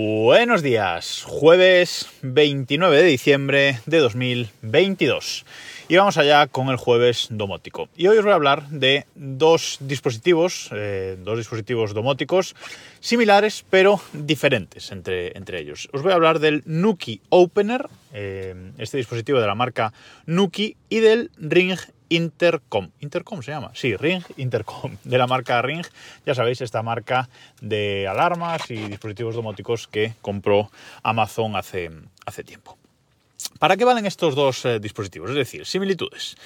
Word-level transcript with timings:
Buenos 0.00 0.62
días, 0.62 1.24
jueves 1.26 2.08
29 2.22 2.98
de 2.98 3.02
diciembre 3.02 3.80
de 3.84 3.98
2022. 3.98 5.44
Y 5.88 5.96
vamos 5.96 6.16
allá 6.18 6.46
con 6.46 6.68
el 6.68 6.76
jueves 6.76 7.26
domótico. 7.32 7.88
Y 7.96 8.06
hoy 8.06 8.18
os 8.18 8.22
voy 8.22 8.30
a 8.30 8.36
hablar 8.36 8.68
de 8.68 9.06
dos 9.16 9.78
dispositivos, 9.80 10.70
eh, 10.72 11.18
dos 11.18 11.36
dispositivos 11.36 11.94
domóticos 11.94 12.54
similares 13.00 13.64
pero 13.70 14.00
diferentes 14.12 14.92
entre, 14.92 15.36
entre 15.36 15.60
ellos. 15.60 15.88
Os 15.92 16.02
voy 16.02 16.12
a 16.12 16.14
hablar 16.14 16.38
del 16.38 16.62
Nuki 16.64 17.20
Opener, 17.30 17.88
eh, 18.12 18.54
este 18.78 18.98
dispositivo 18.98 19.40
de 19.40 19.48
la 19.48 19.56
marca 19.56 19.92
Nuki, 20.26 20.76
y 20.88 21.00
del 21.00 21.32
Ring 21.38 21.76
Intercom. 22.08 22.90
¿Intercom 23.00 23.42
se 23.42 23.52
llama? 23.52 23.70
Sí, 23.74 23.96
Ring 23.96 24.22
Intercom, 24.36 24.96
de 25.04 25.18
la 25.18 25.26
marca 25.26 25.60
Ring. 25.62 25.86
Ya 26.26 26.34
sabéis, 26.34 26.60
esta 26.60 26.82
marca 26.82 27.28
de 27.60 28.06
alarmas 28.08 28.70
y 28.70 28.76
dispositivos 28.76 29.34
domóticos 29.34 29.88
que 29.88 30.14
compró 30.20 30.70
Amazon 31.02 31.56
hace, 31.56 31.90
hace 32.26 32.44
tiempo. 32.44 32.78
¿Para 33.58 33.76
qué 33.76 33.84
valen 33.84 34.06
estos 34.06 34.36
dos 34.36 34.64
eh, 34.64 34.78
dispositivos? 34.78 35.30
Es 35.30 35.36
decir, 35.36 35.66
similitudes. 35.66 36.36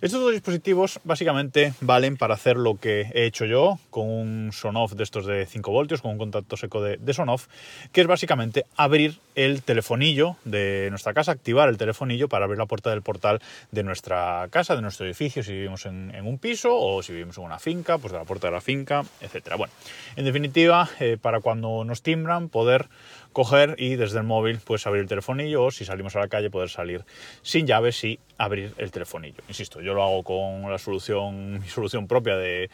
Estos 0.00 0.20
dos 0.20 0.32
dispositivos 0.32 1.00
básicamente 1.04 1.74
valen 1.80 2.16
para 2.16 2.34
hacer 2.34 2.56
lo 2.56 2.76
que 2.76 3.10
he 3.12 3.26
hecho 3.26 3.44
yo 3.44 3.78
con 3.90 4.08
un 4.08 4.52
son-off 4.52 4.92
de 4.92 5.02
estos 5.02 5.26
de 5.26 5.44
5 5.44 5.70
voltios, 5.70 6.00
con 6.00 6.12
un 6.12 6.18
contacto 6.18 6.56
seco 6.56 6.82
de, 6.82 6.96
de 6.96 7.14
son-off, 7.14 7.48
que 7.92 8.00
es 8.00 8.06
básicamente 8.06 8.64
abrir 8.76 9.18
el 9.34 9.62
telefonillo 9.62 10.36
de 10.44 10.88
nuestra 10.90 11.14
casa, 11.14 11.32
activar 11.32 11.68
el 11.68 11.78
telefonillo 11.78 12.28
para 12.28 12.44
abrir 12.44 12.58
la 12.58 12.66
puerta 12.66 12.90
del 12.90 13.02
portal 13.02 13.40
de 13.70 13.82
nuestra 13.82 14.48
casa, 14.50 14.76
de 14.76 14.82
nuestro 14.82 15.06
edificio, 15.06 15.42
si 15.42 15.52
vivimos 15.52 15.86
en, 15.86 16.12
un 16.24 16.38
piso 16.38 16.76
o 16.76 17.02
si 17.02 17.12
vivimos 17.12 17.38
en 17.38 17.44
una 17.44 17.58
finca, 17.58 17.98
pues 17.98 18.12
de 18.12 18.18
la 18.18 18.24
puerta 18.24 18.48
de 18.48 18.52
la 18.52 18.60
finca, 18.60 19.04
etc. 19.20 19.54
Bueno, 19.56 19.72
en 20.16 20.24
definitiva, 20.24 20.88
eh, 21.00 21.16
para 21.20 21.40
cuando 21.40 21.84
nos 21.84 22.02
timbran, 22.02 22.48
poder 22.48 22.88
coger 23.32 23.74
y 23.78 23.96
desde 23.96 24.18
el 24.18 24.24
móvil 24.24 24.60
pues 24.64 24.86
abrir 24.86 25.02
el 25.02 25.08
telefonillo 25.08 25.64
o 25.64 25.70
si 25.70 25.84
salimos 25.84 26.16
a 26.16 26.20
la 26.20 26.28
calle 26.28 26.50
poder 26.50 26.68
salir 26.68 27.04
sin 27.42 27.66
llaves 27.66 28.02
y 28.04 28.18
abrir 28.38 28.74
el 28.78 28.90
telefonillo. 28.90 29.42
Insisto, 29.48 29.80
yo 29.80 29.94
lo 29.94 30.02
hago 30.02 30.22
con 30.22 30.70
la 30.70 30.78
solución, 30.78 31.60
mi 31.60 31.68
solución 31.68 32.06
propia 32.06 32.36
de, 32.36 32.70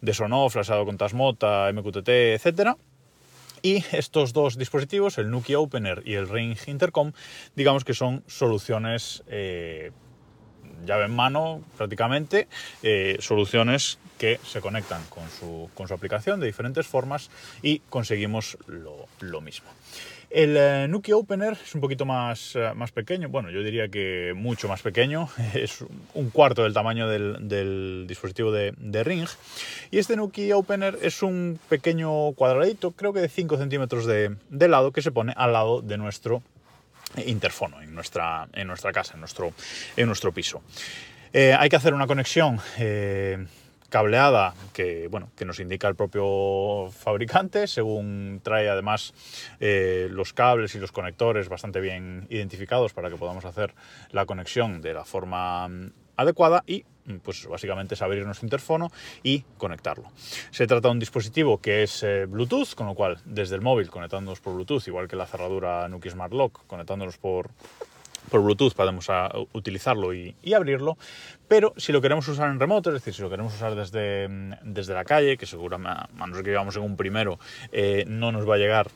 de 0.00 0.14
Sonoff, 0.14 0.56
con 0.84 0.96
Tasmota, 0.96 1.70
MQTT, 1.72 2.08
etcétera. 2.08 2.76
Y 3.62 3.84
estos 3.92 4.32
dos 4.32 4.56
dispositivos, 4.56 5.18
el 5.18 5.30
Nuki 5.30 5.54
Opener 5.54 6.02
y 6.04 6.14
el 6.14 6.28
Ring 6.28 6.56
Intercom, 6.66 7.12
digamos 7.56 7.84
que 7.84 7.94
son 7.94 8.22
soluciones 8.26 9.24
eh, 9.26 9.90
llave 10.86 11.06
en 11.06 11.14
mano 11.14 11.62
prácticamente, 11.76 12.48
eh, 12.82 13.16
soluciones 13.20 13.98
que 14.18 14.40
se 14.44 14.60
conectan 14.60 15.02
con 15.08 15.24
su, 15.30 15.70
con 15.74 15.88
su, 15.88 15.94
aplicación 15.94 16.40
de 16.40 16.46
diferentes 16.46 16.86
formas 16.86 17.30
y 17.62 17.80
conseguimos 17.88 18.58
lo, 18.66 19.06
lo 19.20 19.40
mismo. 19.40 19.68
El 20.30 20.56
eh, 20.58 20.86
Nuki 20.88 21.12
Opener 21.12 21.54
es 21.54 21.74
un 21.74 21.80
poquito 21.80 22.04
más, 22.04 22.54
eh, 22.54 22.72
más, 22.74 22.92
pequeño, 22.92 23.30
bueno, 23.30 23.50
yo 23.50 23.62
diría 23.62 23.88
que 23.88 24.34
mucho 24.36 24.68
más 24.68 24.82
pequeño, 24.82 25.30
es 25.54 25.82
un 26.12 26.28
cuarto 26.28 26.64
del 26.64 26.74
tamaño 26.74 27.08
del, 27.08 27.48
del 27.48 28.04
dispositivo 28.06 28.52
de, 28.52 29.04
Ring. 29.04 29.26
Y 29.90 29.98
este 29.98 30.16
Nuki 30.16 30.52
Opener 30.52 30.98
es 31.00 31.22
un 31.22 31.58
pequeño 31.70 32.32
cuadradito, 32.32 32.90
creo 32.90 33.14
que 33.14 33.20
de 33.20 33.28
5 33.30 33.56
centímetros 33.56 34.04
de, 34.04 34.36
de 34.50 34.68
lado, 34.68 34.92
que 34.92 35.00
se 35.00 35.12
pone 35.12 35.32
al 35.34 35.54
lado 35.54 35.80
de 35.80 35.96
nuestro 35.96 36.42
interfono 37.24 37.80
en 37.80 37.94
nuestra, 37.94 38.48
en 38.52 38.66
nuestra 38.66 38.92
casa, 38.92 39.14
en 39.14 39.20
nuestro, 39.20 39.54
en 39.96 40.06
nuestro 40.06 40.32
piso. 40.32 40.62
Eh, 41.32 41.54
hay 41.58 41.70
que 41.70 41.76
hacer 41.76 41.94
una 41.94 42.06
conexión 42.06 42.60
cableada 43.88 44.54
que, 44.72 45.08
bueno, 45.08 45.30
que 45.36 45.44
nos 45.44 45.60
indica 45.60 45.88
el 45.88 45.94
propio 45.94 46.90
fabricante, 46.90 47.66
según 47.66 48.40
trae 48.42 48.68
además 48.68 49.14
eh, 49.60 50.08
los 50.10 50.32
cables 50.32 50.74
y 50.74 50.78
los 50.78 50.92
conectores 50.92 51.48
bastante 51.48 51.80
bien 51.80 52.26
identificados 52.30 52.92
para 52.92 53.10
que 53.10 53.16
podamos 53.16 53.44
hacer 53.44 53.74
la 54.10 54.26
conexión 54.26 54.82
de 54.82 54.94
la 54.94 55.04
forma 55.04 55.68
adecuada 56.16 56.64
y 56.66 56.84
pues 57.22 57.46
básicamente 57.46 57.94
es 57.94 58.02
abrir 58.02 58.26
nuestro 58.26 58.44
interfono 58.44 58.90
y 59.22 59.44
conectarlo. 59.56 60.10
Se 60.50 60.66
trata 60.66 60.88
de 60.88 60.92
un 60.92 60.98
dispositivo 60.98 61.58
que 61.58 61.82
es 61.82 62.02
eh, 62.02 62.26
Bluetooth, 62.26 62.74
con 62.74 62.86
lo 62.86 62.94
cual 62.94 63.18
desde 63.24 63.54
el 63.54 63.62
móvil 63.62 63.88
conectándonos 63.88 64.40
por 64.40 64.54
Bluetooth, 64.54 64.86
igual 64.88 65.08
que 65.08 65.16
la 65.16 65.26
cerradura 65.26 65.88
Nuki 65.88 66.10
Smart 66.10 66.32
Lock, 66.32 66.66
conectándonos 66.66 67.16
por, 67.16 67.50
por 68.28 68.42
Bluetooth 68.42 68.74
podemos 68.74 69.10
a, 69.10 69.30
utilizarlo 69.52 70.14
y, 70.14 70.34
abrirlo, 70.54 70.96
pero 71.46 71.74
si 71.76 71.92
lo 71.92 72.00
queremos 72.00 72.26
usar 72.28 72.50
en 72.50 72.60
remoto, 72.60 72.90
es 72.90 72.94
decir, 72.94 73.14
si 73.14 73.22
lo 73.22 73.30
queremos 73.30 73.54
usar 73.54 73.74
desde, 73.74 74.28
desde 74.62 74.94
la 74.94 75.04
calle, 75.04 75.36
que 75.36 75.46
seguramente, 75.46 76.08
a 76.18 76.26
no 76.26 76.34
ser 76.34 76.44
que 76.44 76.50
vivamos 76.50 76.76
en 76.76 76.82
un 76.82 76.96
primero, 76.96 77.38
eh, 77.72 78.04
no 78.06 78.32
nos 78.32 78.48
va 78.48 78.54
a 78.54 78.58
llegar 78.58 78.88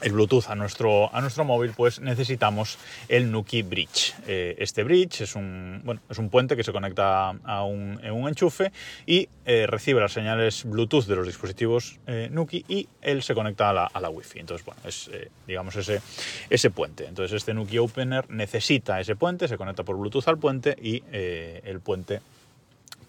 el 0.00 0.12
Bluetooth 0.12 0.48
a 0.48 0.54
nuestro, 0.54 1.14
a 1.14 1.20
nuestro 1.20 1.44
móvil, 1.44 1.72
pues 1.76 2.00
necesitamos 2.00 2.78
el 3.08 3.30
Nuki 3.30 3.62
Bridge. 3.62 4.14
Eh, 4.26 4.56
este 4.58 4.84
bridge 4.84 5.22
es 5.22 5.34
un, 5.34 5.82
bueno, 5.84 6.00
es 6.08 6.18
un 6.18 6.30
puente 6.30 6.56
que 6.56 6.64
se 6.64 6.72
conecta 6.72 7.30
a 7.30 7.64
un, 7.64 8.00
un 8.10 8.28
enchufe 8.28 8.72
y 9.06 9.28
eh, 9.44 9.66
recibe 9.66 10.00
las 10.00 10.12
señales 10.12 10.64
Bluetooth 10.64 11.06
de 11.06 11.16
los 11.16 11.26
dispositivos 11.26 11.98
eh, 12.06 12.28
Nuki 12.30 12.64
y 12.68 12.88
él 13.02 13.22
se 13.22 13.34
conecta 13.34 13.70
a 13.70 13.72
la, 13.72 13.84
a 13.86 14.00
la 14.00 14.10
Wi-Fi. 14.10 14.40
Entonces, 14.40 14.64
bueno, 14.64 14.80
es 14.84 15.10
digamos 15.46 15.76
ese, 15.76 16.00
ese 16.48 16.70
puente. 16.70 17.06
Entonces, 17.06 17.36
este 17.36 17.54
Nuki 17.54 17.78
Opener 17.78 18.28
necesita 18.30 19.00
ese 19.00 19.16
puente, 19.16 19.48
se 19.48 19.56
conecta 19.56 19.82
por 19.82 19.96
Bluetooth 19.96 20.28
al 20.28 20.38
puente 20.38 20.76
y 20.80 21.02
el 21.10 21.80
puente 21.80 22.20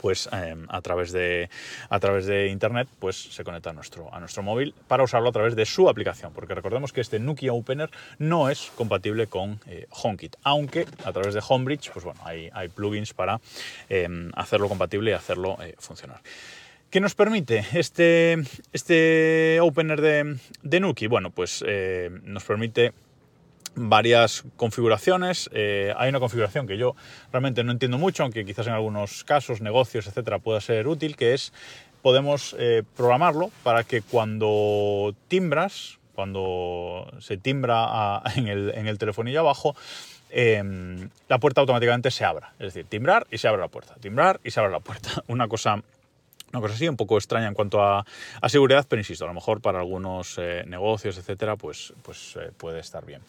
pues 0.01 0.27
eh, 0.33 0.55
a, 0.67 0.81
través 0.81 1.11
de, 1.11 1.49
a 1.89 1.99
través 1.99 2.25
de 2.25 2.47
internet 2.47 2.87
pues 2.99 3.15
se 3.15 3.43
conecta 3.43 3.69
a 3.69 3.73
nuestro, 3.73 4.13
a 4.13 4.19
nuestro 4.19 4.43
móvil 4.43 4.73
para 4.87 5.03
usarlo 5.03 5.29
a 5.29 5.31
través 5.31 5.55
de 5.55 5.65
su 5.65 5.87
aplicación, 5.87 6.33
porque 6.33 6.55
recordemos 6.55 6.91
que 6.91 7.01
este 7.01 7.19
Nuki 7.19 7.49
Opener 7.49 7.89
no 8.17 8.49
es 8.49 8.71
compatible 8.75 9.27
con 9.27 9.59
eh, 9.67 9.87
HomeKit, 9.89 10.35
aunque 10.43 10.87
a 11.05 11.13
través 11.13 11.33
de 11.33 11.41
Homebridge 11.47 11.91
pues 11.91 12.03
bueno, 12.03 12.19
hay, 12.25 12.49
plugins 12.69 13.13
para 13.13 13.39
eh, 13.89 14.07
hacerlo 14.33 14.67
compatible 14.67 15.11
y 15.11 15.13
hacerlo 15.13 15.57
eh, 15.61 15.75
funcionar. 15.77 16.21
¿Qué 16.91 16.99
nos 16.99 17.15
permite 17.15 17.63
este, 17.73 18.37
este 18.73 19.59
opener 19.61 20.01
de, 20.01 20.37
de 20.61 20.79
Nuki? 20.81 21.07
Bueno, 21.07 21.29
pues 21.29 21.63
eh, 21.65 22.09
nos 22.23 22.43
permite 22.43 22.91
varias 23.75 24.43
configuraciones. 24.57 25.49
Eh, 25.53 25.93
hay 25.97 26.09
una 26.09 26.19
configuración 26.19 26.67
que 26.67 26.77
yo 26.77 26.95
realmente 27.31 27.63
no 27.63 27.71
entiendo 27.71 27.97
mucho, 27.97 28.23
aunque 28.23 28.45
quizás 28.45 28.67
en 28.67 28.73
algunos 28.73 29.23
casos, 29.23 29.61
negocios, 29.61 30.07
etcétera, 30.07 30.39
pueda 30.39 30.61
ser 30.61 30.87
útil, 30.87 31.15
que 31.15 31.33
es 31.33 31.53
podemos 32.01 32.55
eh, 32.57 32.83
programarlo 32.95 33.51
para 33.63 33.83
que 33.83 34.01
cuando 34.01 35.13
timbras, 35.27 35.99
cuando 36.15 37.11
se 37.19 37.37
timbra 37.37 38.21
en, 38.35 38.47
el, 38.47 38.71
en, 38.75 38.87
el, 38.87 38.97
telefonillo 38.97 39.41
abajo, 39.41 39.75
eh, 40.29 40.63
la 41.27 41.39
puerta 41.39 41.61
automáticamente 41.61 42.11
se 42.11 42.25
abra. 42.25 42.53
Es 42.59 42.73
decir, 42.73 42.85
timbrar 42.85 43.27
y 43.31 43.37
se 43.37 43.47
abre 43.47 43.61
la 43.61 43.67
puerta, 43.67 43.95
timbrar 43.95 44.39
y 44.43 44.51
se 44.51 44.59
abre 44.59 44.71
la 44.71 44.79
puerta. 44.79 45.23
Una 45.27 45.47
cosa 45.47 45.81
una 46.51 46.61
cosa 46.61 46.73
así, 46.75 46.87
un 46.87 46.97
poco 46.97 47.17
extraña 47.17 47.47
en 47.47 47.53
cuanto 47.53 47.83
a, 47.83 48.05
seguridad, 48.47 48.85
pero 48.87 48.99
insisto, 48.99 49.25
a 49.25 49.27
lo 49.27 49.33
mejor 49.33 49.61
para 49.61 49.79
algunos 49.79 50.37
eh, 50.37 50.63
negocios, 50.67 51.17
etcétera, 51.17 51.55
pues, 51.55 51.93
pues 52.01 52.35
eh, 52.35 52.51
puede 52.55 52.79
estar 52.79 53.05
bien. 53.05 53.21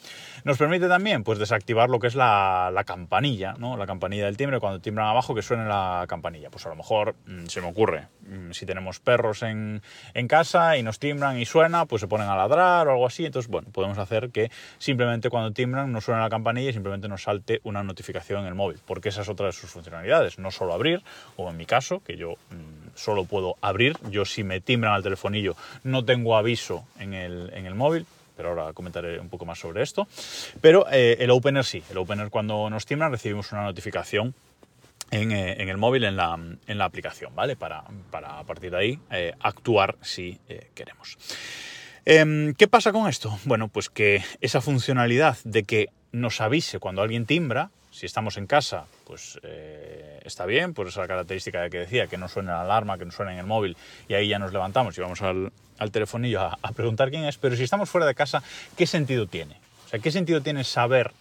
Nos 0.44 0.58
permite 0.58 0.88
también 0.88 1.22
pues, 1.22 1.38
desactivar 1.38 1.88
lo 1.88 2.00
que 2.00 2.08
es 2.08 2.14
la, 2.14 2.70
la, 2.72 2.84
campanilla, 2.84 3.54
¿no? 3.58 3.76
la 3.76 3.86
campanilla 3.86 4.24
del 4.24 4.36
timbre, 4.36 4.58
cuando 4.58 4.80
timbran 4.80 5.06
abajo 5.06 5.34
que 5.34 5.42
suene 5.42 5.66
la 5.66 6.04
campanilla. 6.08 6.50
Pues 6.50 6.66
a 6.66 6.68
lo 6.68 6.76
mejor 6.76 7.14
mmm, 7.26 7.46
se 7.46 7.60
me 7.60 7.68
ocurre, 7.68 8.08
si 8.52 8.66
tenemos 8.66 9.00
perros 9.00 9.42
en, 9.42 9.82
en, 10.14 10.28
casa 10.28 10.76
y 10.76 10.82
nos 10.82 10.98
timbran 10.98 11.38
y 11.38 11.44
suena, 11.44 11.86
pues 11.86 12.00
se 12.00 12.08
ponen 12.08 12.28
a 12.28 12.36
ladrar 12.36 12.88
o 12.88 12.92
algo 12.92 13.06
así. 13.06 13.26
Entonces, 13.26 13.50
bueno, 13.50 13.68
podemos 13.72 13.98
hacer 13.98 14.30
que 14.30 14.50
simplemente 14.78 15.30
cuando 15.30 15.52
timbran 15.52 15.92
nos 15.92 16.04
suene 16.04 16.20
la 16.20 16.30
campanilla 16.30 16.70
y 16.70 16.72
simplemente 16.72 17.08
nos 17.08 17.22
salte 17.22 17.60
una 17.64 17.82
notificación 17.82 18.42
en 18.42 18.46
el 18.46 18.54
móvil, 18.54 18.78
porque 18.86 19.10
esa 19.10 19.22
es 19.22 19.28
otra 19.28 19.46
de 19.46 19.52
sus 19.52 19.70
funcionalidades, 19.70 20.38
no 20.38 20.50
solo 20.50 20.74
abrir, 20.74 21.02
o 21.36 21.50
en 21.50 21.56
mi 21.56 21.66
caso, 21.66 22.00
que 22.00 22.16
yo 22.16 22.32
mmm, 22.50 22.88
solo 22.94 23.24
puedo 23.24 23.56
abrir. 23.60 23.96
Yo 24.10 24.24
si 24.24 24.44
me 24.44 24.60
timbran 24.60 24.94
al 24.94 25.02
telefonillo 25.02 25.56
no 25.84 26.04
tengo 26.04 26.36
aviso 26.36 26.84
en 26.98 27.14
el, 27.14 27.50
en 27.54 27.66
el 27.66 27.74
móvil, 27.74 28.06
pero 28.36 28.50
ahora 28.50 28.72
comentaré 28.72 29.18
un 29.18 29.28
poco 29.28 29.44
más 29.44 29.58
sobre 29.58 29.82
esto. 29.82 30.06
Pero 30.60 30.86
eh, 30.90 31.16
el 31.20 31.30
opener 31.30 31.64
sí, 31.64 31.82
el 31.90 31.98
opener 31.98 32.30
cuando 32.30 32.68
nos 32.70 32.86
timbran 32.86 33.12
recibimos 33.12 33.52
una 33.52 33.62
notificación 33.62 34.34
en, 35.12 35.30
eh, 35.30 35.62
en, 35.62 35.68
el 35.68 35.76
móvil, 35.76 36.04
en 36.04 36.16
la, 36.16 36.34
en 36.34 36.78
la 36.78 36.84
aplicación, 36.84 37.34
¿vale? 37.36 37.54
Para, 37.54 37.84
para, 38.10 38.38
a 38.38 38.44
partir 38.44 38.72
de 38.72 38.78
ahí 38.78 38.98
eh, 39.10 39.32
actuar 39.40 39.96
si 40.00 40.40
eh, 40.48 40.70
queremos. 40.74 41.16
Em, 42.04 42.54
¿Qué 42.54 42.66
pasa 42.66 42.90
con 42.92 43.08
esto? 43.08 43.38
Bueno, 43.44 43.68
pues 43.68 43.88
que 43.88 44.24
esa 44.40 44.60
funcionalidad 44.60 45.36
de 45.44 45.62
que 45.62 45.90
nos 46.10 46.40
avise 46.40 46.80
cuando 46.80 47.02
alguien 47.02 47.26
timbra, 47.26 47.70
si 47.92 48.06
estamos 48.06 48.38
en 48.38 48.46
casa, 48.46 48.86
pues 49.06 49.38
está 50.24 50.46
bien, 50.46 50.72
por 50.72 50.88
esa 50.88 51.06
característica 51.06 51.60
de 51.60 51.68
que 51.68 51.78
decía, 51.80 52.06
que 52.06 52.16
no 52.16 52.28
suene 52.28 52.48
la 52.48 52.62
alarma, 52.62 52.96
que 52.96 53.04
no 53.04 53.12
suene 53.12 53.32
en 53.32 53.38
el 53.38 53.46
móvil, 53.46 53.76
y 54.08 54.14
ahí 54.14 54.28
ya 54.28 54.38
nos 54.38 54.52
levantamos 54.52 54.96
y 54.96 55.02
vamos 55.02 55.20
al, 55.20 55.52
al 55.78 55.90
telefonillo 55.90 56.40
a, 56.40 56.58
a, 56.62 56.72
preguntar 56.72 57.10
quién 57.10 57.24
es, 57.24 57.36
pero 57.36 57.54
si 57.54 57.64
estamos 57.64 57.90
fuera 57.90 58.06
de 58.06 58.14
casa, 58.14 58.42
¿qué 58.78 58.86
sentido 58.86 59.26
tiene? 59.26 59.56
O 59.86 59.88
sea, 59.90 60.00
¿qué 60.00 60.10
sentido 60.10 60.40
tiene 60.40 60.64
saber 60.64 61.12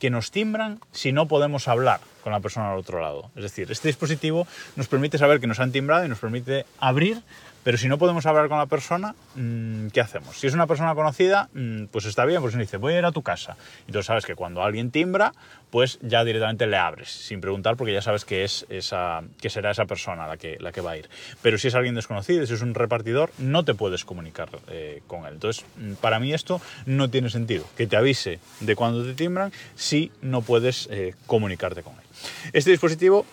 que 0.00 0.10
nos 0.10 0.32
timbran 0.32 0.80
si 0.90 1.12
no 1.12 1.28
podemos 1.28 1.68
hablar 1.68 2.00
con 2.22 2.32
la 2.32 2.40
persona 2.40 2.72
al 2.72 2.78
otro 2.78 3.00
lado? 3.00 3.30
Es 3.36 3.42
decir, 3.42 3.70
este 3.70 3.88
dispositivo 3.88 4.46
nos 4.76 4.88
permite 4.88 5.18
saber 5.18 5.40
que 5.40 5.46
nos 5.46 5.60
han 5.60 5.72
timbrado 5.72 6.04
y 6.04 6.08
nos 6.08 6.18
permite 6.18 6.66
abrir 6.78 7.22
Pero 7.64 7.78
si 7.78 7.86
no 7.86 7.96
podemos 7.96 8.26
hablar 8.26 8.48
con 8.48 8.58
la 8.58 8.66
persona, 8.66 9.14
mm, 9.36 9.88
¿qué 9.88 10.00
hacemos? 10.00 10.36
Si 10.36 10.48
es 10.48 10.54
una 10.54 10.66
persona 10.66 10.94
conocida, 10.94 11.48
mm, 11.54 11.84
pues 11.86 12.06
está 12.06 12.24
bien, 12.24 12.40
pues 12.40 12.54
nos 12.54 12.60
dice, 12.60 12.76
voy 12.76 12.94
a 12.94 12.98
ir 12.98 13.04
a 13.04 13.12
tu 13.12 13.22
casa. 13.22 13.56
Y 13.86 13.92
tú 13.92 14.02
sabes 14.02 14.26
que 14.26 14.34
cuando 14.34 14.62
alguien 14.62 14.90
timbra, 14.90 15.32
pues 15.70 15.98
ya 16.02 16.24
directamente 16.24 16.66
le 16.66 16.76
abres, 16.76 17.10
sin 17.10 17.40
preguntar, 17.40 17.76
porque 17.76 17.92
ya 17.92 18.02
sabes 18.02 18.24
que, 18.24 18.42
es 18.42 18.66
esa, 18.68 19.22
que 19.40 19.48
será 19.48 19.70
esa 19.70 19.86
persona 19.86 20.26
la 20.26 20.36
que, 20.36 20.58
la 20.58 20.72
que 20.72 20.80
va 20.80 20.92
a 20.92 20.96
ir. 20.96 21.08
Pero 21.40 21.56
si 21.56 21.68
es 21.68 21.74
alguien 21.76 21.94
desconocido, 21.94 22.44
si 22.46 22.54
es 22.54 22.62
un 22.62 22.74
repartidor, 22.74 23.30
no 23.38 23.64
te 23.64 23.74
puedes 23.74 24.04
comunicar 24.04 24.48
eh, 24.68 25.00
con 25.06 25.24
él. 25.26 25.34
Entonces, 25.34 25.64
mm, 25.76 25.94
para 25.94 26.18
mí 26.18 26.34
esto 26.34 26.60
no 26.84 27.10
tiene 27.10 27.30
sentido, 27.30 27.64
que 27.76 27.86
te 27.86 27.96
avise 27.96 28.40
de 28.58 28.74
cuando 28.74 29.04
te 29.04 29.14
timbran 29.14 29.52
si 29.76 30.10
no 30.20 30.42
puedes 30.42 30.88
eh, 30.90 31.14
comunicarte 31.26 31.84
con 31.84 31.94
él. 31.94 32.11
Este 32.52 32.70
dispositivo 32.70 33.24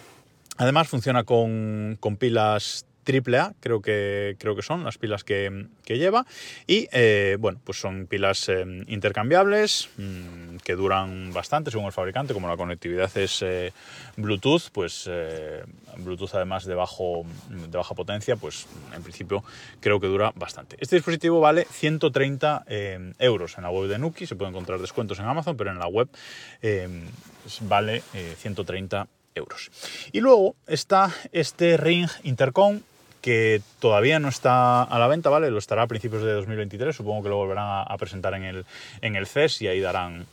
además 0.58 0.88
funciona 0.88 1.24
con, 1.24 1.98
pilas 2.20 2.86
AAA, 3.10 3.54
creo 3.60 3.82
que, 3.82 4.36
creo 4.40 4.56
que 4.56 4.62
son 4.62 4.84
las 4.84 4.98
pilas 4.98 5.24
que, 5.24 5.68
lleva. 5.86 6.26
Y 6.68 6.88
eh, 6.92 7.38
bueno, 7.40 7.60
pues 7.64 7.80
son 7.80 8.06
pilas 8.08 8.48
eh, 8.50 8.64
intercambiables 8.88 9.90
mm, 9.98 10.58
que 10.58 10.76
duran 10.76 11.34
bastante 11.34 11.72
según 11.72 11.88
el 11.88 11.92
fabricante, 11.92 12.34
como 12.34 12.48
la 12.48 12.58
conectividad 12.58 13.16
es 13.18 13.42
eh, 13.42 13.74
Bluetooth, 14.18 14.70
pues 14.72 15.10
Bluetooth 15.98 16.34
además 16.34 16.66
de, 16.66 16.76
bajo, 16.76 17.26
de 17.50 17.78
baja 17.78 17.96
potencia, 17.96 18.36
pues 18.36 18.68
en 18.96 19.02
principio 19.02 19.44
creo 19.80 20.00
que 20.00 20.08
dura 20.08 20.32
bastante. 20.36 20.78
Este 20.80 20.96
dispositivo 20.96 21.40
vale 21.40 21.66
130 21.70 22.66
euros 23.20 23.58
en 23.58 23.64
la 23.64 23.72
web 23.72 23.90
de 23.90 23.98
Nuki, 23.98 24.28
se 24.28 24.36
pueden 24.36 24.54
encontrar 24.54 24.80
descuentos 24.80 25.20
en 25.20 25.26
Amazon, 25.26 25.58
pero 25.58 25.72
en 25.72 25.80
la 25.80 25.88
web 25.88 26.10
vale 27.62 28.04
130 28.38 29.08
euros. 29.36 29.72
Y 30.12 30.20
luego 30.20 30.56
está 30.68 31.14
este 31.32 31.78
Ring 31.78 32.10
Intercom 32.24 32.82
que 33.22 33.62
todavía 33.80 34.20
no 34.20 34.30
está 34.30 34.84
a 34.84 35.00
la 35.00 35.08
venta, 35.08 35.30
¿vale? 35.30 35.52
Lo 35.52 35.60
estará 35.60 35.84
a 35.84 35.88
principios 35.88 36.24
de 36.24 36.34
2023, 36.34 36.96
supongo 36.96 37.24
que 37.24 37.30
lo 37.30 37.38
volverán 37.38 37.86
a, 37.88 37.98
presentar 37.98 38.34
en 38.34 38.44
el, 38.44 38.66
en 39.02 39.16
el 39.16 39.28
CES 39.28 39.62
y 39.62 39.68
ahí 39.68 39.82
darán, 39.82 40.26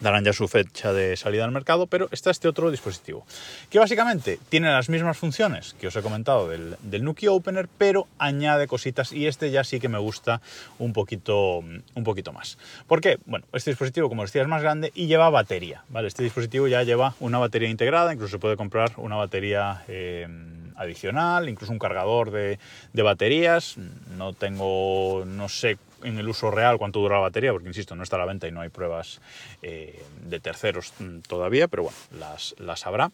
darán 0.00 0.24
ya 0.24 0.34
su 0.34 0.46
fecha 0.46 0.92
de 0.92 1.16
salida 1.16 1.44
al 1.44 1.52
mercado, 1.52 1.86
pero 1.86 2.08
está 2.12 2.30
este 2.30 2.46
otro 2.46 2.70
dispositivo, 2.70 3.24
que 3.70 3.78
básicamente 3.78 4.38
tiene 4.50 4.70
las 4.70 4.90
mismas 4.90 5.16
funciones 5.16 5.74
que 5.80 5.86
os 5.86 5.96
he 5.96 6.02
comentado 6.02 6.48
del, 6.48 6.76
del 6.82 7.02
Nuki 7.02 7.28
Opener, 7.28 7.66
pero 7.78 8.06
añade 8.18 8.66
cositas 8.66 9.12
y 9.12 9.26
este 9.26 9.50
ya 9.50 9.64
sí 9.64 9.80
que 9.80 9.88
me 9.88 9.98
gusta 9.98 10.42
un 10.78 10.92
poquito, 10.92 11.58
un 11.58 12.04
poquito 12.04 12.32
más. 12.34 12.58
¿Por 12.86 13.00
qué? 13.00 13.18
Bueno, 13.24 13.46
este 13.54 13.70
dispositivo, 13.70 14.10
como 14.10 14.22
decía, 14.22 14.42
es 14.42 14.48
más 14.48 14.62
grande 14.62 14.92
y 14.94 15.06
lleva 15.06 15.30
batería, 15.30 15.82
¿vale? 15.88 16.08
Este 16.08 16.22
dispositivo 16.22 16.68
ya 16.68 16.82
lleva 16.82 17.14
una 17.20 17.38
batería 17.38 17.70
integrada, 17.70 18.12
incluso 18.12 18.32
se 18.32 18.38
puede 18.38 18.56
comprar 18.56 18.92
una 18.98 19.16
batería... 19.16 19.82
Eh, 19.88 20.56
adicional, 20.78 21.48
incluso 21.48 21.72
un 21.72 21.78
cargador 21.78 22.30
de, 22.30 22.58
baterías. 22.94 23.76
No 24.16 24.32
tengo, 24.32 25.24
no 25.26 25.48
sé 25.48 25.78
en 26.02 26.18
el 26.18 26.28
uso 26.28 26.50
real 26.50 26.78
cuánto 26.78 27.00
dura 27.00 27.16
la 27.16 27.22
batería, 27.22 27.52
porque 27.52 27.68
insisto, 27.68 27.96
no 27.96 28.02
está 28.02 28.16
a 28.16 28.20
la 28.20 28.26
venta 28.26 28.46
y 28.46 28.52
no 28.52 28.60
hay 28.60 28.68
pruebas 28.68 29.20
eh, 29.62 30.02
de 30.24 30.40
terceros 30.40 30.92
todavía, 31.26 31.68
pero 31.68 31.84
bueno, 31.84 31.98
las, 32.18 32.54
las 32.58 32.86
habrá. 32.86 33.10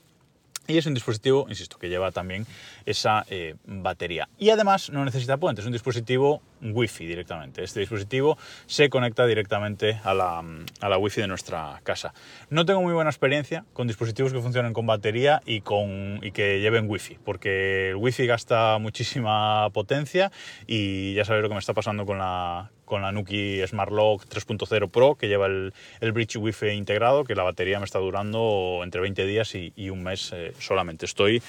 Y 0.67 0.79
es 0.79 0.87
un 0.87 0.95
dispositivo, 0.95 1.47
insisto, 1.49 1.79
que 1.79 1.91
lleva 1.91 2.11
también 2.11 2.47
esa 2.87 3.27
eh, 3.29 3.55
batería. 3.67 4.29
Y 4.39 4.49
además 4.49 4.89
no 4.91 5.05
necesita 5.05 5.37
puente, 5.37 5.61
es 5.61 5.67
un 5.67 5.73
dispositivo 5.73 6.41
Wi-Fi 6.73 7.07
directamente. 7.07 7.63
Este 7.63 7.81
dispositivo 7.81 8.39
se 8.67 8.89
conecta 8.89 9.27
directamente 9.27 10.01
a 10.03 10.15
la, 10.15 10.43
a 10.81 10.89
la 10.89 10.99
Wi-Fi 10.99 11.23
de 11.23 11.29
nuestra 11.29 11.81
casa. 11.85 12.15
No 12.51 12.65
tengo 12.65 12.83
muy 12.83 12.93
buena 12.93 13.11
experiencia 13.11 13.65
con 13.73 13.87
dispositivos 13.87 14.33
que 14.33 14.41
funcionen 14.41 14.73
con 14.73 14.87
batería 14.87 15.43
y, 15.45 15.61
con, 15.61 16.21
y 16.23 16.33
que 16.33 16.61
lleven 16.61 16.89
Wi-Fi, 16.89 17.19
porque 17.25 17.91
el 17.91 17.97
Wi-Fi 17.97 18.27
gasta 18.27 18.79
muchísima 18.79 19.69
potencia 19.71 20.33
y 20.67 21.15
ya 21.15 21.25
sabéis 21.25 21.43
lo 21.43 21.49
que 21.49 21.55
me 21.55 21.61
está 21.61 21.75
pasando 21.75 22.07
con 22.07 22.19
la, 22.19 22.71
con 22.85 23.03
la 23.03 23.13
Nuki 23.13 23.67
Smart 23.67 23.91
Lock 23.91 24.25
3.0 24.27 24.91
Pro 24.91 25.15
que 25.15 25.29
lleva 25.29 25.47
el, 25.47 25.73
el, 26.01 26.13
Bridge 26.13 26.37
Wi-Fi 26.37 26.71
integrado, 26.71 27.25
que 27.25 27.35
la 27.35 27.43
batería 27.43 27.79
me 27.79 27.85
está 27.85 27.99
durando 27.99 28.81
entre 28.83 29.01
20 29.01 29.27
días 29.27 29.55
y, 29.55 29.91
un 29.91 30.03
mes 30.03 30.33
eh, 30.35 30.53
solamente. 30.59 31.07
Estoy 31.07 31.43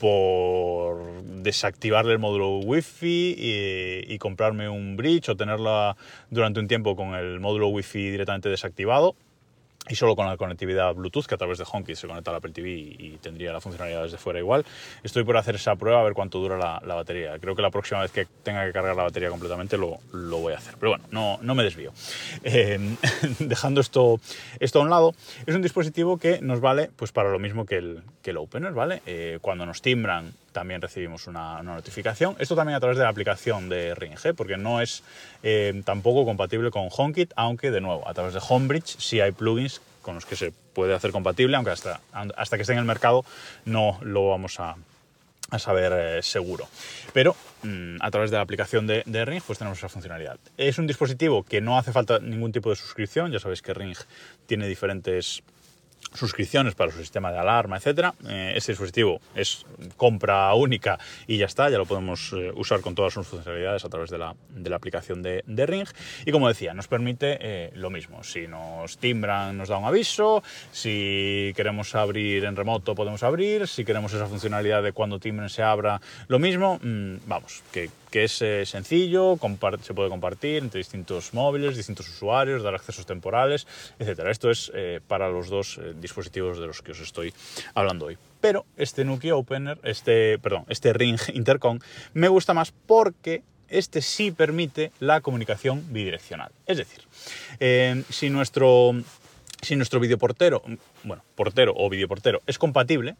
por 0.00 1.22
desactivarle 1.22 2.12
el 2.12 2.18
módulo 2.18 2.58
Wi-Fi 2.58 3.34
y, 4.08 4.18
comprarme 4.18 4.68
un 4.68 4.96
bridge 4.96 5.28
o 5.28 5.36
tenerla 5.36 5.96
durante 6.30 6.60
un 6.60 6.68
tiempo 6.68 6.96
con 6.96 7.14
el 7.14 7.40
módulo 7.40 7.68
Wi-Fi 7.68 8.10
directamente 8.10 8.48
desactivado 8.48 9.14
y 9.88 9.94
solo 9.94 10.16
con 10.16 10.26
la 10.26 10.36
conectividad 10.36 10.94
Bluetooth, 10.94 11.26
que 11.26 11.34
a 11.34 11.38
través 11.38 11.58
de 11.58 11.64
HomeKit 11.70 11.96
se 11.96 12.06
conecta 12.06 12.30
al 12.30 12.36
Apple 12.36 12.52
TV 12.52 12.70
y, 12.70 13.18
tendría 13.20 13.52
la 13.52 13.60
funcionalidad 13.60 14.02
desde 14.04 14.18
fuera 14.18 14.38
igual. 14.38 14.64
Estoy 15.02 15.24
por 15.24 15.36
hacer 15.36 15.56
esa 15.56 15.74
prueba 15.76 16.00
a 16.00 16.04
ver 16.04 16.14
cuánto 16.14 16.38
dura 16.38 16.56
la, 16.56 16.94
batería. 16.94 17.38
Creo 17.38 17.54
que 17.54 17.62
la 17.62 17.70
próxima 17.70 18.00
vez 18.00 18.12
que 18.12 18.26
tenga 18.42 18.64
que 18.66 18.72
cargar 18.72 18.96
la 18.96 19.04
batería 19.04 19.30
completamente 19.30 19.76
lo, 19.76 19.98
lo 20.12 20.38
voy 20.38 20.52
a 20.52 20.58
hacer. 20.58 20.74
Pero 20.78 20.92
bueno, 20.92 21.04
no, 21.10 21.38
no 21.42 21.54
me 21.54 21.62
desvío. 21.62 21.92
Eh, 22.44 22.78
dejando 23.38 23.80
esto, 23.80 24.20
esto 24.60 24.80
a 24.80 24.82
un 24.82 24.90
lado, 24.90 25.14
es 25.46 25.54
un 25.54 25.62
dispositivo 25.62 26.18
que 26.18 26.40
nos 26.40 26.60
vale 26.60 26.90
pues, 26.96 27.12
para 27.12 27.30
lo 27.30 27.38
mismo 27.38 27.66
que 27.66 27.76
el, 27.76 28.02
que 28.22 28.30
el 28.30 28.36
Opener, 28.36 28.72
¿vale? 28.72 29.02
Eh, 29.06 29.38
cuando 29.40 29.66
nos 29.66 29.82
timbran 29.82 30.32
también 30.52 30.80
recibimos 30.80 31.26
una, 31.26 31.62
notificación. 31.62 32.36
Esto 32.38 32.56
también 32.56 32.76
a 32.76 32.80
través 32.80 32.98
de 32.98 33.04
la 33.04 33.10
aplicación 33.10 33.68
de 33.68 33.94
Ring, 33.94 34.16
porque 34.36 34.56
no 34.56 34.80
es 34.80 35.02
eh, 35.42 35.82
tampoco 35.84 36.24
compatible 36.24 36.70
con 36.70 36.88
HomeKit, 36.90 37.32
aunque 37.36 37.70
de 37.70 37.80
nuevo, 37.80 38.08
a 38.08 38.14
través 38.14 38.34
de 38.34 38.40
Homebridge 38.46 38.96
sí 38.98 39.20
hay 39.20 39.32
plugins 39.32 39.80
con 40.02 40.14
los 40.14 40.24
que 40.24 40.36
se 40.36 40.52
puede 40.72 40.94
hacer 40.94 41.12
compatible, 41.12 41.56
aunque 41.56 41.70
hasta, 41.70 42.00
hasta 42.12 42.56
que 42.56 42.62
esté 42.62 42.72
en 42.72 42.78
el 42.78 42.84
mercado 42.84 43.24
no 43.64 43.98
lo 44.02 44.28
vamos 44.28 44.58
a, 44.60 44.76
saber 45.58 45.92
eh, 45.94 46.22
seguro. 46.22 46.68
Pero 47.12 47.34
mm, 47.62 47.96
a 48.00 48.10
través 48.10 48.30
de 48.30 48.36
la 48.36 48.42
aplicación 48.42 48.86
de, 48.86 49.02
de, 49.06 49.24
Ring 49.24 49.42
pues 49.46 49.58
tenemos 49.58 49.78
esa 49.78 49.88
funcionalidad. 49.88 50.38
Es 50.56 50.78
un 50.78 50.86
dispositivo 50.86 51.42
que 51.42 51.60
no 51.60 51.78
hace 51.78 51.92
falta 51.92 52.18
ningún 52.18 52.52
tipo 52.52 52.70
de 52.70 52.76
suscripción, 52.76 53.32
ya 53.32 53.38
sabéis 53.38 53.62
que 53.62 53.72
Ring 53.72 53.96
tiene 54.46 54.66
diferentes 54.66 55.42
suscripciones 56.14 56.74
para 56.74 56.90
su 56.90 56.98
sistema 56.98 57.30
de 57.30 57.38
alarma, 57.38 57.76
etcétera. 57.76 58.14
Este 58.54 58.72
dispositivo 58.72 59.20
es 59.34 59.64
compra 59.96 60.52
única 60.54 60.98
y 61.26 61.38
ya 61.38 61.46
está, 61.46 61.68
ya 61.70 61.78
lo 61.78 61.86
podemos 61.86 62.32
eh, 62.32 62.50
usar 62.54 62.80
con 62.80 62.94
todas 62.94 63.12
sus 63.12 63.26
funcionalidades 63.26 63.84
a 63.84 63.88
través 63.88 64.10
de 64.10 64.18
la, 64.18 64.34
aplicación 64.74 65.22
de, 65.22 65.44
de, 65.46 65.66
Ring. 65.66 65.88
Y 66.24 66.32
como 66.32 66.48
decía, 66.48 66.74
nos 66.74 66.88
permite 66.88 67.38
eh, 67.40 67.70
lo 67.74 67.90
mismo. 67.90 68.24
Si 68.24 68.46
nos 68.46 68.98
timbran, 68.98 69.56
nos 69.56 69.68
da 69.68 69.78
un 69.78 69.84
aviso. 69.84 70.42
Si 70.72 71.52
queremos 71.56 71.94
abrir 71.94 72.44
en 72.44 72.56
remoto, 72.56 72.94
podemos 72.94 73.22
abrir. 73.22 73.68
Si 73.68 73.84
queremos 73.84 74.12
esa 74.12 74.26
funcionalidad 74.26 74.82
de 74.82 74.92
cuando 74.92 75.18
timbren 75.18 75.48
se 75.48 75.62
abra, 75.62 76.00
lo 76.28 76.38
mismo. 76.38 76.78
Mm, 76.82 77.16
vamos, 77.26 77.62
que 77.72 77.90
que 78.10 78.24
es 78.24 78.40
eh, 78.42 78.64
sencillo, 78.66 79.38
se 79.82 79.94
puede 79.94 80.08
compartir 80.08 80.62
entre 80.62 80.78
distintos 80.78 81.34
móviles, 81.34 81.76
distintos 81.76 82.08
usuarios, 82.08 82.62
dar 82.62 82.74
accesos 82.74 83.06
temporales, 83.06 83.66
etc. 83.98 84.20
Esto 84.28 84.50
es 84.50 84.70
eh, 84.74 85.00
para 85.06 85.28
los 85.28 85.48
dos 85.48 85.78
eh, 85.78 85.94
dispositivos 86.00 86.58
de 86.58 86.66
los 86.66 86.82
que 86.82 86.92
os 86.92 87.00
estoy 87.00 87.32
hablando 87.74 88.06
hoy. 88.06 88.18
Pero 88.40 88.64
este 88.76 89.04
Nuki 89.04 89.30
Opener, 89.30 89.78
este, 89.82 90.38
perdón, 90.38 90.64
este 90.68 90.92
Ring 90.92 91.18
Intercom, 91.34 91.78
me 92.14 92.28
gusta 92.28 92.54
más 92.54 92.72
porque 92.86 93.42
este 93.68 94.00
sí 94.00 94.30
permite 94.30 94.92
la 94.98 95.20
comunicación 95.20 95.84
bidireccional. 95.92 96.50
Es 96.66 96.78
decir, 96.78 97.02
si 98.08 98.30
nuestro 98.30 98.94
si 99.62 99.76
nuestro 99.76 100.00
videoportero, 100.00 100.62
bueno, 101.04 101.22
portero 101.34 101.72
o 101.76 101.88
videoportero 101.88 102.42
es 102.46 102.58
compatible, 102.58 103.16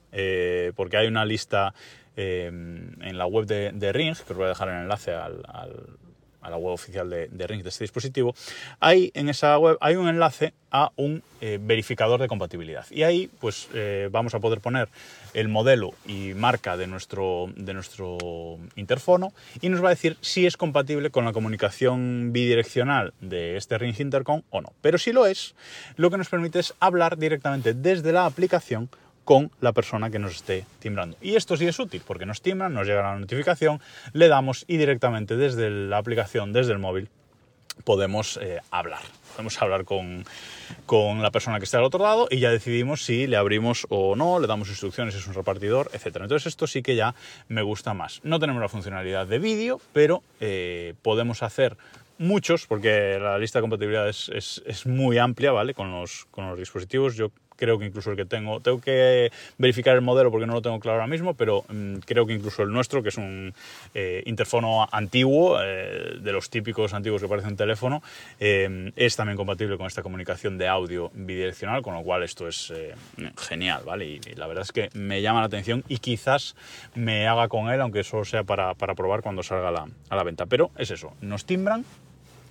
porque 0.75 0.97
hay 0.97 1.07
una 1.07 1.25
lista 1.25 1.75
Em, 2.21 3.00
en 3.00 3.16
la 3.16 3.26
web 3.26 3.47
de, 3.47 3.92
Ring, 3.92 4.16
que 4.16 4.33
os 4.33 4.37
voy 4.37 4.47
a 4.47 4.49
dejar 4.49 4.71
el 4.71 4.83
enlace 4.83 5.12
a 6.40 6.50
la 6.50 6.57
web 6.57 6.73
oficial 6.73 7.09
de, 7.09 7.47
Ring 7.47 7.62
de 7.62 7.68
este 7.68 7.85
dispositivo, 7.85 8.35
hay 8.80 9.11
en 9.14 9.28
esa 9.28 9.57
web 9.59 9.76
hay 9.80 9.97
un 9.97 10.09
enlace 10.09 10.52
a 10.71 10.92
un 10.97 11.23
eh, 11.40 11.59
verificador 11.61 12.21
de 12.21 12.28
compatibilidad. 12.28 12.85
Y 12.90 13.02
ahí 13.02 13.30
pues 13.40 13.68
eh, 13.75 14.09
vamos 14.11 14.35
a 14.35 14.40
poder 14.40 14.61
poner 14.61 14.88
el 15.35 15.49
modelo 15.49 15.92
y 16.07 16.35
marca 16.35 16.76
de 16.76 16.87
nuestro, 16.87 17.50
de 17.57 17.75
nuestro 17.75 18.59
interfono 18.76 19.33
y 19.61 19.68
nos 19.68 19.83
va 19.83 19.88
a 19.88 19.90
decir 19.90 20.16
si 20.21 20.47
es 20.47 20.57
compatible 20.57 21.11
con 21.11 21.25
la 21.25 21.33
comunicación 21.33 22.33
bidireccional 22.33 23.14
de 23.21 23.57
este 23.57 23.78
Ring 23.78 23.99
Intercom 23.99 24.42
o 24.50 24.61
no. 24.61 24.73
Pero 24.80 24.99
si 24.99 25.12
lo 25.12 25.26
es, 25.26 25.54
lo 25.97 26.11
que 26.11 26.18
nos 26.18 26.28
permite 26.28 26.59
es 26.59 26.75
hablar 26.80 27.18
directamente 27.18 27.75
desde 27.75 28.12
la 28.12 28.26
aplicación 28.26 28.90
con 29.28 29.50
la 29.61 29.73
persona 29.73 30.08
que 30.08 30.18
nos 30.18 30.37
esté 30.37 30.64
timbrando. 30.78 31.18
Y 31.20 31.37
esto 31.37 31.54
sí 31.58 31.66
es 31.66 31.78
útil 31.78 32.00
porque 32.06 32.25
nos 32.25 32.40
timbran, 32.40 32.73
nos 32.73 32.87
llega 32.87 33.02
la 33.02 33.18
notificación, 33.18 33.78
le 34.14 34.26
damos 34.26 34.64
y 34.66 34.78
directamente 34.78 35.37
desde 35.37 35.68
la 35.68 35.99
aplicación, 35.99 36.54
desde 36.54 36.73
el 36.73 36.78
móvil, 36.78 37.11
podemos 37.85 38.38
eh, 38.40 38.61
hablar. 38.70 39.02
Podemos 39.32 39.61
hablar 39.61 39.85
con, 39.85 40.25
con, 40.87 41.20
la 41.20 41.30
persona 41.30 41.58
que 41.58 41.66
está 41.66 41.76
al 41.76 41.85
otro 41.85 42.02
lado 42.02 42.26
y 42.30 42.38
ya 42.38 42.50
decidimos 42.50 43.04
si 43.04 43.26
le 43.26 43.37
abrimos 43.37 43.87
o 43.90 44.16
no, 44.16 44.40
le 44.40 44.47
damos 44.47 44.70
instrucciones, 44.70 45.14
es 45.14 45.26
un 45.26 45.35
repartidor, 45.35 45.90
etc. 45.92 46.06
Entonces 46.23 46.47
esto 46.47 46.66
sí 46.66 46.80
que 46.80 46.97
ya 46.97 47.14
me 47.49 47.61
gusta 47.61 47.92
más. 47.92 48.20
No 48.25 48.38
tenemos 48.38 48.62
la 48.62 48.70
funcionalidad 48.70 49.26
de 49.26 49.38
vídeo, 49.38 49.78
pero 49.92 50.23
eh, 50.40 50.94
podemos 51.02 51.42
hacer 51.42 51.76
muchos, 52.16 52.66
porque 52.66 53.18
la 53.20 53.37
lista 53.37 53.58
de 53.58 53.61
compatibilidad 53.61 54.08
es, 54.08 54.30
es, 54.30 54.62
es, 54.64 54.87
muy 54.87 55.18
amplia, 55.18 55.52
¿vale? 55.52 55.75
Con 55.75 55.92
los, 55.92 56.26
con 56.30 56.49
los 56.49 56.58
dispositivos. 56.58 57.14
Yo 57.14 57.30
creo 57.58 57.78
que 57.78 57.86
incluso 57.86 58.10
el 58.10 58.16
que 58.16 58.24
tengo, 58.24 58.60
tengo 58.60 58.80
que 58.80 59.30
verificar 59.58 59.94
el 59.94 60.00
modelo 60.00 60.30
porque 60.30 60.46
no 60.46 60.54
lo 60.54 60.62
tengo 60.62 60.78
claro 60.80 60.98
ahora 60.98 61.08
mismo, 61.08 61.34
pero 61.34 61.64
mm, 61.68 61.96
creo 62.06 62.26
que 62.26 62.32
incluso 62.32 62.62
el 62.62 62.70
nuestro, 62.70 63.02
que 63.02 63.10
es 63.10 63.16
un 63.16 63.52
eh, 63.94 64.22
interfono 64.26 64.88
antiguo, 64.90 65.58
eh, 65.60 66.18
de 66.20 66.32
los 66.32 66.48
típicos 66.48 66.94
antiguos 66.94 67.20
que 67.20 67.28
parece 67.28 67.48
un 67.48 67.56
teléfono, 67.56 68.02
eh, 68.38 68.92
es 68.96 69.16
también 69.16 69.36
compatible 69.36 69.76
con 69.76 69.86
esta 69.86 70.02
comunicación 70.02 70.56
de 70.56 70.68
audio 70.68 71.10
bidireccional, 71.14 71.82
con 71.82 71.94
lo 71.94 72.02
cual 72.02 72.22
esto 72.22 72.46
es 72.46 72.72
genial, 73.36 73.82
¿vale? 73.84 74.06
Y, 74.06 74.18
la 74.36 74.46
verdad 74.46 74.62
es 74.62 74.72
que 74.72 74.90
me 74.94 75.20
llama 75.20 75.40
la 75.40 75.46
atención 75.46 75.82
y 75.88 75.98
quizás 75.98 76.54
me 76.94 77.26
haga 77.26 77.48
con 77.48 77.70
él, 77.70 77.80
aunque 77.80 78.00
eso 78.00 78.24
sea 78.24 78.44
para, 78.44 78.74
para 78.74 78.94
probar 78.94 79.22
cuando 79.22 79.42
salga 79.42 79.86
a 80.08 80.16
la 80.16 80.22
venta. 80.22 80.46
Pero 80.46 80.70
es 80.76 80.90
eso, 80.90 81.12
nos 81.20 81.44
timbran 81.44 81.84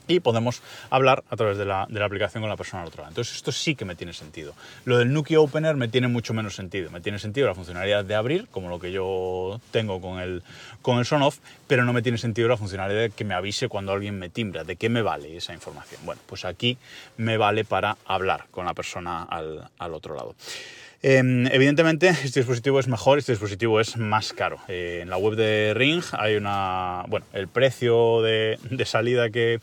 y 0.08 0.20
podemos 0.20 0.62
hablar 0.90 1.24
a 1.30 1.36
través 1.36 1.58
de 1.58 1.66
la, 1.66 1.84
aplicación 1.84 2.42
con 2.42 2.50
la 2.50 2.58
persona 2.58 2.84
al 2.84 2.88
otro 2.88 3.02
lado. 3.02 3.12
Entonces 3.12 3.36
esto 3.36 3.52
sí 3.52 3.76
que 3.76 3.86
me 3.86 3.96
tiene 3.96 4.14
sentido. 4.14 4.54
Lo 4.86 4.98
del 4.98 5.12
Nuki 5.12 5.36
Opener 5.36 5.76
me 5.76 5.88
tiene 5.88 6.08
mucho 6.08 6.34
menos 6.34 6.56
sentido. 6.56 6.90
Me 6.92 7.02
tiene 7.02 7.20
sentido 7.20 7.48
la 7.48 7.56
funcionalidad 7.56 8.06
de 8.06 8.16
abrir, 8.16 8.48
como 8.50 8.70
lo 8.70 8.80
que 8.80 8.92
yo 8.92 9.60
tengo 9.72 10.02
con 10.02 10.20
el, 10.20 10.44
con 10.82 11.00
el 11.00 11.06
Son 11.06 11.22
Off, 11.22 11.40
pero 11.68 11.84
no 11.86 11.94
me 11.94 12.02
tiene 12.02 12.18
sentido 12.18 12.48
la 12.48 12.58
funcionalidad 12.58 13.02
de 13.02 13.10
que 13.10 13.26
me 13.26 13.34
avise 13.34 13.68
cuando 13.68 13.92
alguien 13.92 14.18
me 14.18 14.30
timbra. 14.30 14.64
¿De 14.64 14.76
qué 14.76 14.90
me 14.90 15.02
vale 15.02 15.36
esa 15.36 15.54
información? 15.54 16.02
Bueno, 16.06 16.22
pues 16.26 16.46
aquí 16.46 16.78
me 17.18 17.38
vale 17.38 17.66
para 17.66 17.98
hablar 18.06 18.46
con 18.52 18.66
la 18.66 18.74
persona 18.74 19.24
al, 19.24 19.70
al 19.78 19.94
otro 19.94 20.16
lado. 20.16 20.36
Em, 21.04 21.46
evidentemente, 21.48 22.10
este 22.10 22.40
dispositivo 22.40 22.80
es 22.80 22.88
mejor, 22.88 23.20
este 23.20 23.32
dispositivo 23.32 23.80
es 23.80 23.98
más 23.98 24.34
caro. 24.34 24.58
Eh, 24.68 25.00
en 25.04 25.10
la 25.10 25.18
web 25.18 25.36
de 25.36 25.74
Ring 25.76 26.04
hay 26.14 26.36
una. 26.36 27.04
Bueno, 27.08 27.26
el 27.34 27.48
precio 27.48 28.22
de, 28.24 28.58
salida 28.86 29.30
que, 29.30 29.60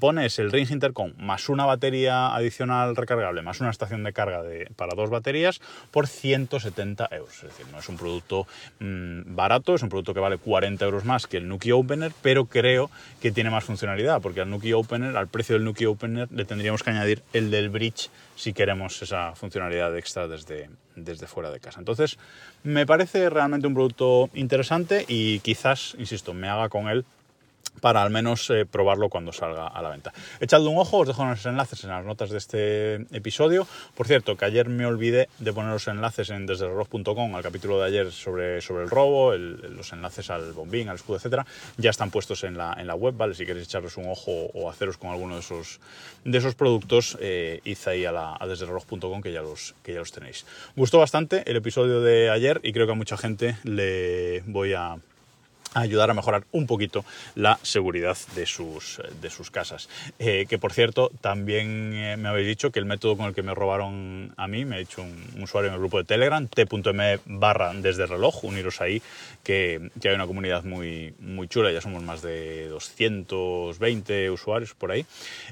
pone 0.00 0.24
es 0.24 0.38
el 0.38 0.50
Ring 0.50 0.70
Intercom 0.70 1.12
más 1.18 1.48
una 1.48 1.66
batería 1.66 2.34
adicional 2.34 2.96
recargable, 2.96 3.42
más 3.42 3.60
una 3.60 3.70
estación 3.70 4.02
de 4.02 4.12
carga 4.12 4.42
para 4.76 4.94
dos 4.94 5.10
baterías 5.10 5.60
por 5.90 6.06
170 6.06 7.08
euros. 7.10 7.34
Es 7.34 7.42
decir, 7.42 7.66
no 7.70 7.80
es 7.80 7.88
un 7.88 7.96
producto 7.96 8.46
mm, 8.80 9.34
barato, 9.34 9.74
es 9.74 9.82
un 9.82 9.88
producto 9.90 10.14
que 10.14 10.20
vale 10.20 10.38
40 10.38 10.84
euros 10.84 11.04
más 11.04 11.26
que 11.26 11.36
el 11.36 11.48
Nuki 11.48 11.72
Opener, 11.72 12.12
pero 12.22 12.46
creo 12.46 12.90
que 13.20 13.30
tiene 13.30 13.50
más 13.50 13.64
funcionalidad, 13.64 14.22
porque 14.22 14.40
al 14.40 14.50
Nuki 14.50 14.72
Opener, 14.72 15.16
al 15.16 15.28
precio 15.28 15.54
del 15.54 15.64
Nuki 15.64 15.84
Opener, 15.84 16.28
le 16.32 16.44
tendríamos 16.44 16.82
que 16.82 16.90
añadir 16.90 17.22
el 17.32 17.50
del 17.50 17.68
Bridge 17.68 18.10
si 18.38 18.52
queremos 18.52 19.02
esa 19.02 19.34
funcionalidad 19.34 19.96
extra 19.96 20.28
desde, 20.28 20.70
desde 20.94 21.26
fuera 21.26 21.50
de 21.50 21.58
casa. 21.58 21.80
Entonces, 21.80 22.16
me 22.62 22.86
parece 22.86 23.28
realmente 23.30 23.66
un 23.66 23.74
producto 23.74 24.30
interesante 24.32 25.04
y 25.08 25.40
quizás, 25.40 25.96
insisto, 25.98 26.34
me 26.34 26.48
haga 26.48 26.68
con 26.68 26.88
él 26.88 27.04
para 27.80 28.02
al 28.02 28.10
menos 28.10 28.50
eh, 28.50 28.66
probarlo 28.66 29.08
cuando 29.08 29.32
salga 29.32 29.66
a 29.66 29.82
la 29.82 29.90
venta. 29.90 30.12
Echadle 30.40 30.68
un 30.68 30.78
ojo, 30.78 30.98
os 30.98 31.08
dejo 31.08 31.24
los 31.24 31.44
enlaces 31.46 31.84
en 31.84 31.90
las 31.90 32.04
notas 32.04 32.30
de 32.30 32.38
este 32.38 32.94
episodio. 33.16 33.66
Por 33.94 34.06
cierto, 34.06 34.36
que 34.36 34.44
ayer 34.44 34.68
me 34.68 34.86
olvidé 34.86 35.28
de 35.38 35.52
poner 35.52 35.72
los 35.72 35.88
enlaces 35.88 36.30
en 36.30 36.46
desdereloj.com 36.46 37.34
al 37.34 37.42
capítulo 37.42 37.80
de 37.80 37.86
ayer 37.86 38.12
sobre, 38.12 38.60
sobre 38.60 38.84
el 38.84 38.90
robo, 38.90 39.34
los 39.34 39.92
enlaces 39.92 40.30
al 40.30 40.52
bombín, 40.52 40.88
al 40.88 40.96
escudo, 40.96 41.16
etcétera, 41.16 41.46
ya 41.76 41.90
están 41.90 42.10
puestos 42.10 42.44
en 42.44 42.56
la, 42.56 42.74
en 42.78 42.86
la 42.86 42.94
web, 42.94 43.14
¿vale? 43.16 43.34
Si 43.34 43.46
queréis 43.46 43.66
echarles 43.66 43.96
un 43.96 44.08
ojo 44.08 44.30
o 44.54 44.70
haceros 44.70 44.96
con 44.96 45.10
alguno 45.10 45.34
de 45.34 45.40
esos, 45.40 45.80
de 46.24 46.38
esos 46.38 46.54
productos, 46.54 47.16
eh, 47.20 47.60
id 47.64 47.78
ahí 47.86 48.04
a, 48.04 48.12
la, 48.12 48.38
que, 49.22 49.32
ya 49.32 49.42
los, 49.42 49.74
que 49.82 49.92
ya 49.92 50.00
los 50.00 50.12
tenéis. 50.12 50.44
Gustó 50.76 50.98
bastante 50.98 51.48
el 51.50 51.56
episodio 51.56 52.00
de 52.00 52.30
ayer 52.30 52.60
y 52.62 52.72
creo 52.72 52.86
que 52.86 52.92
a 52.92 52.96
mucha 52.96 53.16
gente 53.16 53.56
le 53.64 54.42
voy 54.46 54.74
a 54.74 54.96
ayudar 55.74 56.10
a 56.10 56.14
mejorar 56.14 56.44
un 56.52 56.66
poquito 56.66 57.04
la 57.34 57.58
seguridad 57.62 58.16
de 58.34 58.46
sus, 58.46 59.00
de 59.20 59.30
sus 59.30 59.50
casas. 59.50 59.88
Eh, 60.18 60.46
que 60.48 60.58
por 60.58 60.72
cierto, 60.72 61.10
también 61.20 61.92
eh, 61.94 62.16
me 62.16 62.28
habéis 62.28 62.46
dicho 62.46 62.70
que 62.70 62.78
el 62.78 62.86
método 62.86 63.16
con 63.16 63.26
el 63.26 63.34
que 63.34 63.42
me 63.42 63.54
robaron 63.54 64.32
a 64.36 64.48
mí, 64.48 64.64
me 64.64 64.76
ha 64.76 64.78
dicho 64.78 65.02
un, 65.02 65.42
usuario 65.42 65.68
en 65.68 65.74
el 65.74 65.80
grupo 65.80 65.98
de 65.98 66.04
Telegram, 66.04 66.46
t.m 66.46 67.20
barra 67.26 67.72
desde 67.74 68.06
reloj, 68.06 68.44
uniros 68.44 68.80
ahí, 68.80 69.02
que, 69.42 69.90
que, 70.00 70.08
hay 70.08 70.14
una 70.14 70.26
comunidad 70.26 70.64
muy, 70.64 71.14
muy 71.20 71.48
chula, 71.48 71.72
ya 71.72 71.80
somos 71.80 72.02
más 72.02 72.22
de 72.22 72.68
220 72.68 74.30
usuarios 74.30 74.74
por 74.74 74.90
ahí, 74.90 75.06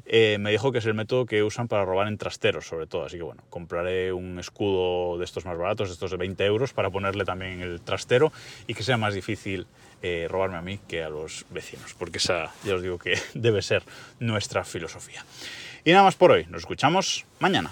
eh, 0.06 0.38
me 0.38 0.50
dijo 0.50 0.72
que 0.72 0.78
es 0.78 0.86
el 0.86 0.94
método 0.94 1.26
que 1.26 1.42
usan 1.42 1.68
para 1.68 1.84
robar 1.84 2.08
en 2.08 2.18
trasteros, 2.18 2.66
sobre 2.66 2.86
todo. 2.86 3.04
Así 3.04 3.16
que 3.16 3.22
bueno, 3.22 3.42
compraré 3.50 4.12
un 4.12 4.38
escudo 4.38 5.18
de 5.18 5.24
estos 5.24 5.44
más 5.44 5.56
baratos, 5.56 5.90
estos 5.90 6.10
de 6.10 6.16
20 6.16 6.44
euros, 6.44 6.72
para 6.72 6.90
ponerle 6.90 7.24
también 7.24 7.60
el 7.60 7.80
trastero 7.80 8.32
y 8.66 8.74
que 8.74 8.82
sea 8.82 8.96
más 8.96 9.14
difícil 9.14 9.66
eh, 10.02 10.26
robarme 10.28 10.56
a 10.56 10.62
mí 10.62 10.78
que 10.88 11.02
a 11.02 11.08
los 11.08 11.46
vecinos, 11.50 11.94
porque 11.94 12.18
esa 12.18 12.52
ya 12.64 12.74
os 12.74 12.82
digo 12.82 12.98
que 12.98 13.18
debe 13.34 13.62
ser 13.62 13.82
nuestra 14.20 14.64
filosofía. 14.64 15.24
Y 15.84 15.92
nada 15.92 16.04
más 16.04 16.16
por 16.16 16.32
hoy, 16.32 16.46
nos 16.46 16.62
escuchamos 16.62 17.24
mañana. 17.38 17.70